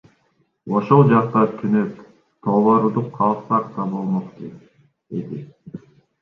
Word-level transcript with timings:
Ошол 0.77 1.01
жакта 1.09 1.43
түнөп, 1.59 1.99
тоолордо 2.47 3.03
калсак 3.19 3.69
да 3.77 3.87
болмок,— 3.93 4.33
дейт 4.41 5.21
Эдил. 5.21 5.81